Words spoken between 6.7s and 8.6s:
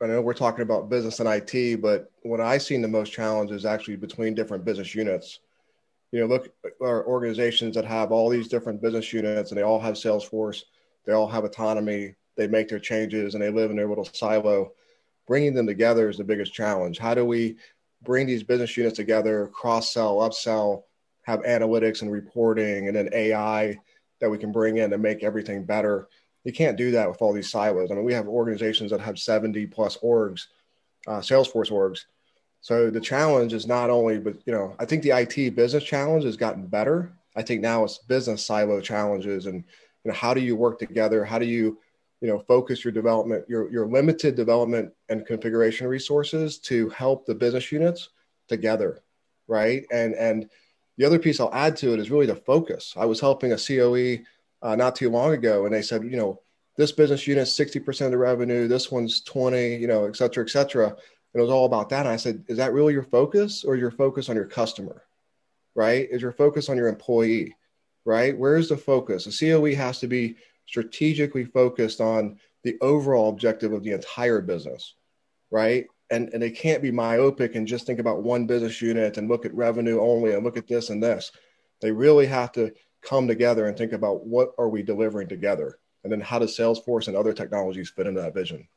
our organizations that have all these